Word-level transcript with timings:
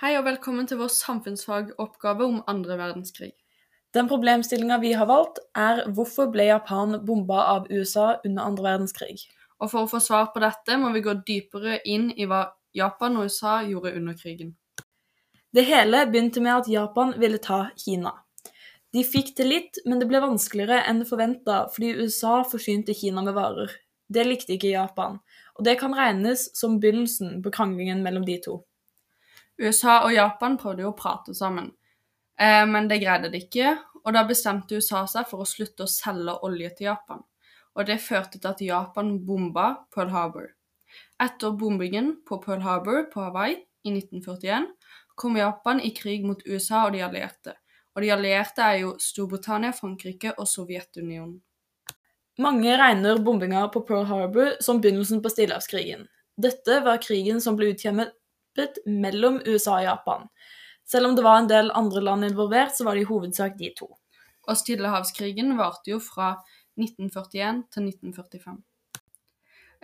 Hei 0.00 0.14
og 0.16 0.22
velkommen 0.24 0.64
til 0.64 0.78
vår 0.80 0.88
samfunnsfagoppgave 0.94 2.24
om 2.24 2.38
andre 2.48 2.78
verdenskrig. 2.80 3.34
Den 3.92 4.06
problemstillinga 4.08 4.78
vi 4.80 4.94
har 4.96 5.04
valgt, 5.10 5.42
er 5.52 5.82
hvorfor 5.92 6.30
ble 6.32 6.46
Japan 6.46 6.96
bomba 7.04 7.42
av 7.50 7.66
USA 7.68 8.14
under 8.24 8.46
andre 8.48 8.64
verdenskrig? 8.64 9.18
Og 9.60 9.68
for 9.68 9.82
å 9.82 9.90
få 9.90 10.00
svar 10.00 10.30
på 10.32 10.40
dette 10.40 10.78
må 10.80 10.94
vi 10.94 11.02
gå 11.04 11.12
dypere 11.28 11.82
inn 11.84 12.06
i 12.16 12.24
hva 12.30 12.46
Japan 12.72 13.18
og 13.20 13.28
USA 13.28 13.58
gjorde 13.68 13.92
under 13.98 14.16
krigen. 14.16 14.54
Det 15.52 15.66
hele 15.68 16.06
begynte 16.08 16.40
med 16.40 16.62
at 16.62 16.72
Japan 16.72 17.12
ville 17.20 17.42
ta 17.44 17.66
Kina. 17.84 18.14
De 18.96 19.04
fikk 19.04 19.34
til 19.36 19.52
litt, 19.52 19.82
men 19.84 20.00
det 20.00 20.08
ble 20.08 20.24
vanskeligere 20.24 20.80
enn 20.88 21.04
forventa 21.12 21.66
fordi 21.76 21.92
USA 22.00 22.38
forsynte 22.48 22.96
Kina 22.96 23.20
med 23.28 23.36
varer. 23.36 23.76
Det 24.08 24.24
likte 24.24 24.56
ikke 24.56 24.72
Japan, 24.72 25.20
og 25.58 25.68
det 25.68 25.76
kan 25.84 25.92
regnes 25.92 26.48
som 26.56 26.80
begynnelsen 26.80 27.42
på 27.44 27.52
kranglingen 27.52 28.00
mellom 28.00 28.24
de 28.24 28.40
to. 28.48 28.62
USA 29.60 30.00
og 30.06 30.14
Japan 30.14 30.56
prøvde 30.60 30.86
jo 30.86 30.90
å 30.94 30.96
prate 30.96 31.34
sammen, 31.36 31.70
eh, 32.40 32.64
men 32.66 32.88
det 32.88 33.02
greide 33.02 33.30
de 33.32 33.42
ikke, 33.44 33.74
og 34.04 34.14
da 34.16 34.24
bestemte 34.24 34.78
USA 34.78 35.04
seg 35.10 35.28
for 35.28 35.44
å 35.44 35.48
slutte 35.48 35.84
å 35.84 35.90
selge 35.90 36.38
olje 36.46 36.70
til 36.78 36.88
Japan. 36.90 37.20
Og 37.76 37.86
det 37.86 38.00
førte 38.02 38.40
til 38.40 38.50
at 38.50 38.62
Japan 38.64 39.18
bomba 39.26 39.84
Pearl 39.94 40.10
Harbor. 40.14 40.48
Etter 41.20 41.52
bombingen 41.52 42.16
på 42.26 42.40
Pearl 42.42 42.64
Harbor 42.64 43.04
på 43.12 43.22
Hawaii 43.22 43.60
i 43.84 43.92
1941 43.92 44.66
kom 45.20 45.36
Japan 45.36 45.80
i 45.84 45.92
krig 45.94 46.24
mot 46.24 46.40
USA 46.48 46.86
og 46.86 46.96
de 46.96 47.04
allierte. 47.04 47.54
Og 47.94 48.02
de 48.02 48.10
allierte 48.14 48.64
er 48.64 48.80
jo 48.84 48.94
Storbritannia, 49.02 49.74
Frankrike 49.76 50.32
og 50.38 50.48
Sovjetunionen. 50.48 51.40
Mange 52.40 52.72
regner 52.80 53.20
bombinga 53.20 53.66
på 53.68 53.82
Pearl 53.84 54.06
Harbor 54.08 54.54
som 54.64 54.80
begynnelsen 54.80 55.20
på 55.20 55.28
stillehavskrigen. 55.28 56.06
Dette 56.40 56.78
var 56.86 57.02
krigen 57.04 57.42
som 57.44 57.58
ble 57.58 57.74
utkjempet 57.74 58.14
mellom 58.86 59.40
USA 59.46 59.78
og 59.78 59.84
Japan. 59.84 60.28
Selv 60.86 61.06
om 61.06 61.16
det 61.16 61.24
var 61.24 61.38
en 61.38 61.50
del 61.50 61.70
andre 61.74 62.02
land 62.02 62.26
involvert, 62.26 62.74
så 62.76 62.84
var 62.84 62.96
det 62.96 63.04
i 63.04 63.10
hovedsak 63.10 63.58
de 63.58 63.70
to. 63.78 63.92
Og 64.48 64.56
Stillehavskrigen 64.58 65.54
varte 65.58 65.92
jo 65.92 66.00
fra 66.02 66.32
1941 66.80 67.62
til 67.70 67.86
1945. 67.86 68.58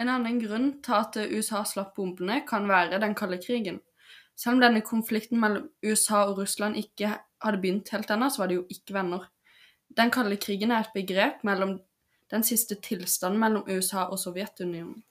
En 0.00 0.10
annen 0.10 0.40
grunn 0.42 0.70
til 0.82 0.96
at 0.96 1.18
USA 1.30 1.62
slapp 1.68 1.94
bombene, 1.98 2.40
kan 2.48 2.66
være 2.68 2.98
den 3.02 3.14
kalde 3.14 3.38
krigen. 3.42 3.80
Selv 4.34 4.56
om 4.56 4.64
denne 4.64 4.82
konflikten 4.82 5.38
mellom 5.40 5.68
USA 5.84 6.24
og 6.24 6.38
Russland 6.40 6.78
ikke 6.80 7.12
hadde 7.44 7.60
begynt 7.62 7.92
helt 7.94 8.10
ennå, 8.10 8.30
så 8.30 8.42
var 8.42 8.50
de 8.50 8.58
jo 8.58 8.66
ikke 8.70 8.96
venner. 8.96 9.28
Den 9.94 10.10
kalde 10.10 10.38
krigen 10.40 10.72
er 10.74 10.82
et 10.82 10.94
begrep 10.94 11.44
mellom 11.46 11.78
den 12.32 12.42
siste 12.42 12.74
tilstanden 12.82 13.38
mellom 13.40 13.68
USA 13.68 14.08
og 14.08 14.18
Sovjetunionen. 14.18 15.04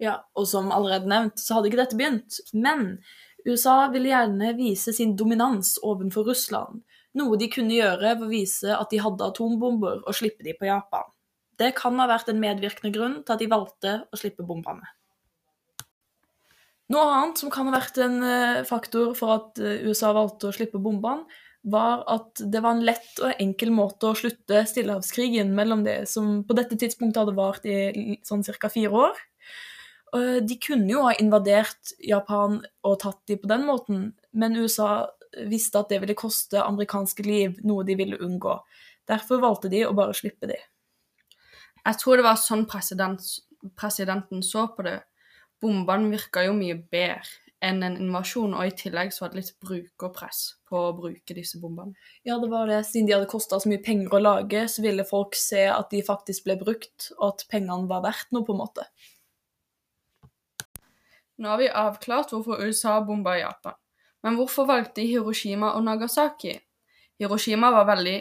Ja, 0.00 0.22
og 0.32 0.46
som 0.48 0.70
allerede 0.72 1.10
nevnt, 1.10 1.40
så 1.40 1.58
hadde 1.58 1.68
ikke 1.68 1.82
dette 1.82 1.98
begynt. 1.98 2.40
Men 2.56 3.02
USA 3.44 3.88
ville 3.92 4.12
gjerne 4.12 4.54
vise 4.56 4.94
sin 4.96 5.12
dominans 5.16 5.76
overfor 5.84 6.30
Russland. 6.30 6.80
Noe 7.18 7.36
de 7.40 7.50
kunne 7.50 7.74
gjøre 7.74 8.14
ved 8.14 8.24
å 8.24 8.30
vise 8.30 8.76
at 8.76 8.92
de 8.92 9.00
hadde 9.02 9.26
atombomber 9.26 10.00
og 10.04 10.16
slippe 10.16 10.46
de 10.46 10.54
på 10.56 10.68
Japan. 10.68 11.08
Det 11.60 11.74
kan 11.76 11.98
ha 12.00 12.06
vært 12.08 12.30
en 12.32 12.40
medvirkende 12.40 12.92
grunn 12.94 13.18
til 13.20 13.34
at 13.34 13.42
de 13.42 13.50
valgte 13.50 13.94
å 14.08 14.20
slippe 14.20 14.46
bombene. 14.46 14.86
Noe 16.90 17.10
annet 17.14 17.38
som 17.38 17.52
kan 17.52 17.68
ha 17.68 17.76
vært 17.76 18.00
en 18.02 18.18
eh, 18.26 18.62
faktor 18.66 19.12
for 19.18 19.36
at 19.36 19.60
eh, 19.62 19.84
USA 19.86 20.14
valgte 20.16 20.48
å 20.48 20.54
slippe 20.54 20.80
bombene, 20.82 21.28
var 21.60 22.06
at 22.08 22.40
det 22.40 22.62
var 22.64 22.72
en 22.72 22.86
lett 22.86 23.18
og 23.20 23.36
enkel 23.42 23.68
måte 23.74 24.08
å 24.08 24.16
slutte 24.16 24.62
stillehavskrigen 24.64 25.52
mellom 25.52 25.82
det 25.84 26.06
som 26.08 26.38
på 26.48 26.56
dette 26.56 26.78
tidspunktet 26.80 27.20
hadde 27.20 27.36
vart 27.36 27.66
i 27.68 28.16
sånn 28.24 28.42
ca. 28.46 28.70
fire 28.72 28.94
år. 28.96 29.20
Og 30.16 30.46
De 30.48 30.56
kunne 30.58 30.90
jo 30.90 31.04
ha 31.06 31.14
invadert 31.22 31.94
Japan 32.02 32.60
og 32.86 33.00
tatt 33.02 33.20
de 33.30 33.38
på 33.38 33.50
den 33.50 33.66
måten, 33.68 34.10
men 34.32 34.58
USA 34.58 35.06
visste 35.46 35.78
at 35.78 35.92
det 35.92 36.00
ville 36.02 36.18
koste 36.18 36.62
amerikanske 36.62 37.22
liv, 37.26 37.60
noe 37.66 37.86
de 37.86 37.94
ville 37.98 38.18
unngå. 38.18 38.56
Derfor 39.10 39.42
valgte 39.42 39.70
de 39.70 39.84
å 39.86 39.94
bare 39.96 40.16
slippe 40.16 40.50
de. 40.50 40.58
Jeg 41.80 42.00
tror 42.00 42.18
det 42.18 42.26
var 42.26 42.40
sånn 42.40 42.66
president, 42.68 43.22
presidenten 43.78 44.42
så 44.44 44.66
på 44.74 44.84
det. 44.86 44.98
Bombene 45.60 46.10
virka 46.12 46.44
jo 46.46 46.56
mye 46.56 46.76
bedre 46.90 47.24
enn 47.60 47.82
en 47.84 47.98
invasjon, 48.00 48.54
og 48.56 48.64
i 48.64 48.72
tillegg 48.76 49.12
så 49.12 49.26
var 49.26 49.32
det 49.32 49.42
litt 49.42 49.56
brukerpress 49.60 50.38
på 50.68 50.78
å 50.86 50.94
bruke 50.96 51.36
disse 51.36 51.60
bombene. 51.60 51.92
Ja, 52.24 52.38
det 52.40 52.48
var 52.52 52.70
det. 52.70 52.78
Siden 52.88 53.10
de 53.10 53.16
hadde 53.18 53.28
kosta 53.28 53.58
så 53.60 53.68
mye 53.68 53.82
penger 53.84 54.16
å 54.16 54.22
lage, 54.22 54.64
så 54.72 54.84
ville 54.84 55.04
folk 55.08 55.36
se 55.36 55.66
at 55.68 55.92
de 55.92 56.00
faktisk 56.06 56.46
ble 56.48 56.56
brukt, 56.62 57.10
og 57.18 57.34
at 57.34 57.44
pengene 57.52 57.90
var 57.90 58.06
verdt 58.06 58.32
noe, 58.32 58.46
på 58.48 58.56
en 58.56 58.62
måte. 58.62 58.86
Nå 61.40 61.48
har 61.48 61.60
vi 61.60 61.70
avklart 61.72 62.34
hvorfor 62.34 62.60
USA 62.60 62.98
bomba 63.00 63.38
Japan. 63.38 63.76
Men 64.22 64.36
hvorfor 64.36 64.66
valgte 64.68 65.00
de 65.00 65.06
Hiroshima 65.08 65.72
og 65.72 65.84
Nagasaki? 65.86 66.58
Hiroshima 67.20 67.70
var 67.72 67.86
veldig 67.88 68.16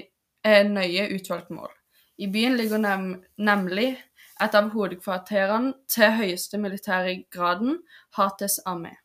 eh, 0.48 0.64
nøye 0.68 1.10
utvalgt 1.18 1.52
mål. 1.52 1.72
I 2.20 2.28
byen 2.32 2.56
ligger 2.60 2.80
nem 2.80 3.10
nemlig 3.36 3.98
et 4.40 4.56
av 4.56 4.72
hovedkvarterene 4.72 5.74
til 5.92 6.16
høyeste 6.16 6.60
militære 6.60 7.26
graden, 7.32 7.82
Hates 8.16 8.60
armé. 8.68 8.96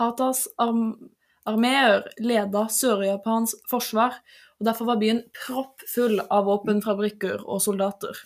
Hatas 0.00 0.46
arm 0.58 1.10
armeer 1.44 2.06
leda 2.24 2.64
Sør-Japans 2.72 3.52
forsvar, 3.68 4.16
og 4.56 4.66
derfor 4.68 4.88
var 4.88 5.00
byen 5.02 5.20
proppfull 5.36 6.22
av 6.30 6.46
våpenfabrikker 6.48 7.44
og 7.44 7.60
soldater. 7.60 8.16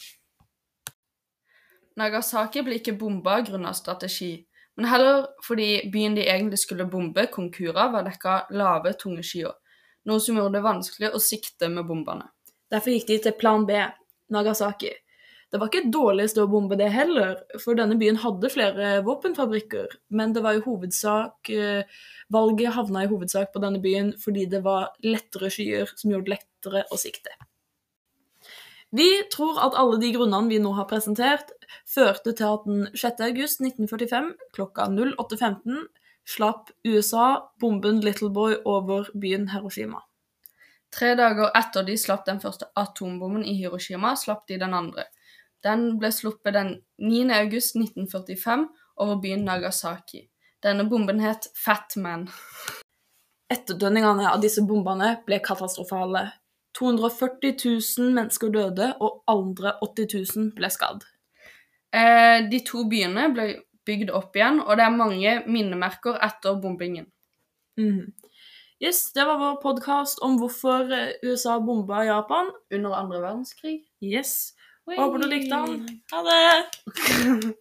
Nagasaki 1.99 2.63
ble 2.63 2.79
ikke 2.79 2.95
bomba 3.01 3.41
grunnet 3.43 3.75
strategi, 3.75 4.37
men 4.79 4.87
heller 4.87 5.25
fordi 5.43 5.91
byen 5.93 6.15
de 6.15 6.29
egentlig 6.29 6.61
skulle 6.63 6.87
bombe, 6.87 7.27
Konkura, 7.35 7.89
var 7.91 8.07
dekka 8.07 8.45
lave, 8.55 8.95
tunge 9.01 9.25
skyer, 9.27 9.57
noe 10.07 10.23
som 10.23 10.39
gjorde 10.39 10.55
det 10.55 10.67
vanskelig 10.67 11.11
å 11.11 11.21
sikte 11.23 11.71
med 11.73 11.89
bombene. 11.89 12.29
Derfor 12.71 12.95
gikk 12.95 13.09
de 13.09 13.19
til 13.25 13.35
plan 13.41 13.67
B, 13.67 13.81
Nagasaki. 14.31 14.93
Det 15.49 15.59
var 15.59 15.71
ikke 15.71 15.81
et 15.87 15.93
dårlig 15.93 16.29
sted 16.29 16.45
å 16.45 16.51
bombe 16.53 16.77
det 16.77 16.91
heller, 16.93 17.39
for 17.63 17.75
denne 17.75 17.97
byen 17.99 18.21
hadde 18.21 18.53
flere 18.53 18.99
våpenfabrikker, 19.07 19.99
men 20.15 20.35
det 20.37 20.45
var 20.45 20.59
i 20.59 20.63
hovedsak 20.63 21.53
eh, 21.55 22.01
Valget 22.31 22.75
havna 22.77 23.07
i 23.07 23.09
hovedsak 23.09 23.55
på 23.55 23.63
denne 23.65 23.81
byen 23.81 24.13
fordi 24.21 24.45
det 24.53 24.61
var 24.67 24.93
lettere 25.01 25.49
skyer 25.51 25.89
som 25.97 26.13
gjorde 26.13 26.29
det 26.29 26.37
lettere 26.37 26.85
å 26.93 27.01
sikte. 27.01 27.33
Vi 28.91 29.09
tror 29.33 29.59
at 29.61 29.77
alle 29.77 29.99
de 30.01 30.11
grunnene 30.15 30.49
vi 30.49 30.59
nå 30.63 30.73
har 30.79 30.89
presentert, 30.89 31.51
førte 31.85 32.33
til 32.33 32.49
at 32.49 32.65
den 32.65 32.87
6. 32.95 33.21
august 33.27 33.61
1945 33.61 34.31
klokka 34.57 34.89
08.15 34.89 35.83
slapp 36.29 36.71
USA 36.89 37.51
bomben 37.61 38.01
Little 38.01 38.31
Boy 38.33 38.57
over 38.65 39.11
byen 39.15 39.49
Hiroshima. 39.53 40.01
Tre 40.93 41.13
dager 41.21 41.53
etter 41.57 41.85
de 41.85 41.99
slapp 42.01 42.25
den 42.25 42.41
første 42.41 42.71
atombomben 42.77 43.45
i 43.45 43.59
Hiroshima, 43.59 44.15
slapp 44.17 44.47
de 44.49 44.57
den 44.61 44.75
andre. 44.75 45.05
Den 45.65 45.99
ble 46.01 46.09
sluppet 46.15 46.57
den 46.57 46.75
9. 46.97 47.29
august 47.43 47.77
1945 47.77 48.69
over 48.97 49.21
byen 49.21 49.45
Nagasaki. 49.45 50.25
Denne 50.65 50.89
bomben 50.89 51.21
het 51.21 51.51
Fat 51.55 51.97
Man. 51.97 52.29
Etterdønningene 53.53 54.31
av 54.33 54.41
disse 54.43 54.65
bombene 54.67 55.19
ble 55.27 55.43
katastrofale. 55.45 56.25
240 56.79 57.55
000 57.99 58.13
mennesker 58.15 58.53
døde, 58.55 58.93
og 59.01 59.23
andre 59.29 59.75
80 59.83 60.37
000 60.37 60.53
ble 60.57 60.71
skadd. 60.71 61.07
Eh, 61.95 62.45
de 62.51 62.61
to 62.67 62.85
byene 62.91 63.29
ble 63.35 63.49
bygd 63.89 64.13
opp 64.15 64.37
igjen, 64.37 64.61
og 64.61 64.77
det 64.77 64.85
er 64.85 64.97
mange 64.97 65.35
minnemerker 65.49 66.21
etter 66.25 66.61
bombingen. 66.63 67.09
Mm. 67.81 68.13
Yes, 68.79 69.13
Det 69.13 69.25
var 69.27 69.39
vår 69.39 69.57
podkast 69.63 70.21
om 70.23 70.37
hvorfor 70.39 70.93
eh, 70.95 71.17
USA 71.27 71.59
bomba 71.59 72.05
Japan. 72.07 72.53
Under 72.71 72.95
andre 72.95 73.23
verdenskrig. 73.23 73.81
Yes. 74.03 74.55
Håper 74.87 75.19
du 75.19 75.29
likte 75.29 75.57
den. 75.67 76.03
Ha 76.13 76.23
det! 76.23 77.49